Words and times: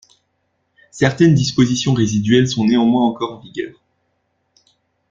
Certaines 0.89 1.35
dispositions 1.35 1.93
résiduelles 1.93 2.47
sont 2.47 2.65
néanmoins 2.65 3.05
encore 3.05 3.33
en 3.37 3.39
vigueur. 3.39 3.79